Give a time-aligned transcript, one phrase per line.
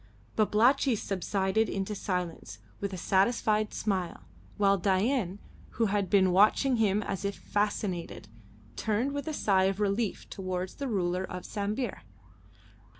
[0.35, 4.21] Babalatchi subsided into silence with a satisfied smile,
[4.57, 5.37] while Dain,
[5.77, 8.27] who had been watching him as if fascinated,
[8.75, 12.01] turned with a sigh of relief towards the ruler of Sambir.